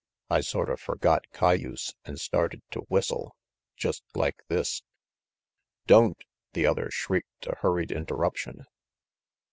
I 0.31 0.41
sorta 0.41 0.77
forgot 0.77 1.29
cayuse, 1.31 1.93
an' 2.05 2.17
started 2.17 2.63
to 2.71 2.79
whistle, 2.89 3.35
just 3.77 4.03
like 4.15 4.39
this 4.47 4.81
"Don't!" 5.85 6.17
the 6.53 6.65
other 6.65 6.89
shrieked 6.89 7.45
a 7.45 7.57
hurried 7.57 7.91
interruption. 7.91 8.65